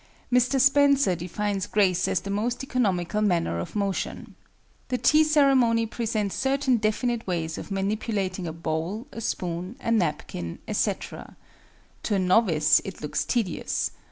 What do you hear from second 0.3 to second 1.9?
Mr. Spencer defines